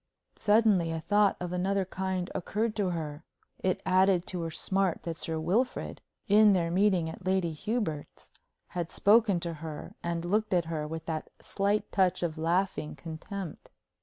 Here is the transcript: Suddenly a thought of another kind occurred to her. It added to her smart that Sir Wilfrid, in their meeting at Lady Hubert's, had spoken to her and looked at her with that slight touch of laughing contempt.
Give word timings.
Suddenly 0.39 0.89
a 0.91 0.99
thought 0.99 1.37
of 1.39 1.53
another 1.53 1.85
kind 1.85 2.31
occurred 2.33 2.75
to 2.77 2.89
her. 2.89 3.23
It 3.59 3.83
added 3.85 4.25
to 4.25 4.41
her 4.41 4.49
smart 4.49 5.03
that 5.03 5.15
Sir 5.19 5.39
Wilfrid, 5.39 6.01
in 6.27 6.53
their 6.53 6.71
meeting 6.71 7.07
at 7.07 7.23
Lady 7.27 7.53
Hubert's, 7.53 8.31
had 8.69 8.91
spoken 8.91 9.39
to 9.41 9.53
her 9.61 9.93
and 10.01 10.25
looked 10.25 10.55
at 10.55 10.65
her 10.65 10.87
with 10.87 11.05
that 11.05 11.29
slight 11.39 11.91
touch 11.91 12.23
of 12.23 12.39
laughing 12.39 12.95
contempt. 12.95 13.69